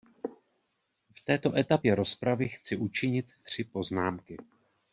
V 1.17 1.21
této 1.23 1.53
etapě 1.57 1.95
rozpravy 1.95 2.47
chci 2.49 2.77
učinit 2.77 3.37
tři 3.37 3.63
poznámky. 3.63 4.37